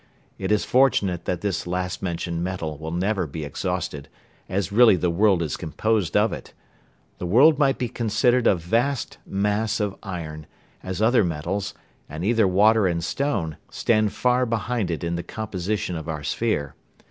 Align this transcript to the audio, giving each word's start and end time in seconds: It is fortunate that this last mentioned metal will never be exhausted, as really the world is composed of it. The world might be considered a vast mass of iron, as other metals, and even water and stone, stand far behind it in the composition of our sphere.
It 0.39 0.51
is 0.51 0.65
fortunate 0.65 1.25
that 1.25 1.41
this 1.41 1.67
last 1.67 2.01
mentioned 2.01 2.43
metal 2.43 2.75
will 2.79 2.89
never 2.91 3.27
be 3.27 3.45
exhausted, 3.45 4.09
as 4.49 4.71
really 4.71 4.95
the 4.95 5.11
world 5.11 5.43
is 5.43 5.55
composed 5.55 6.17
of 6.17 6.33
it. 6.33 6.53
The 7.19 7.27
world 7.27 7.59
might 7.59 7.77
be 7.77 7.87
considered 7.87 8.47
a 8.47 8.55
vast 8.55 9.19
mass 9.27 9.79
of 9.79 9.95
iron, 10.01 10.47
as 10.81 11.03
other 11.03 11.23
metals, 11.23 11.75
and 12.09 12.25
even 12.25 12.51
water 12.51 12.87
and 12.87 13.03
stone, 13.03 13.57
stand 13.69 14.11
far 14.11 14.47
behind 14.47 14.89
it 14.89 15.03
in 15.03 15.17
the 15.17 15.21
composition 15.23 15.95
of 15.95 16.09
our 16.09 16.23
sphere. 16.23 16.73